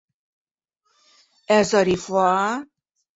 Ә 1.57 1.59
Зарифа?! 1.73 2.25